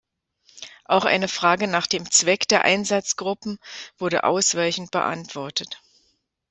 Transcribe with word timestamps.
Auch 0.85 1.05
eine 1.05 1.27
Frage 1.27 1.67
nach 1.67 1.85
dem 1.85 2.09
Zweck 2.09 2.47
der 2.47 2.63
Einsatzgruppen 2.63 3.59
wurde 3.99 4.23
ausweichend 4.23 4.89
beantwortet. 4.89 5.79